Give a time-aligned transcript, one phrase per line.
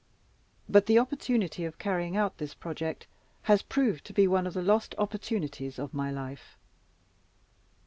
[0.67, 3.05] But the opportunity of carrying out this project
[3.43, 6.57] has proved to be one of the lost opportunities of my life.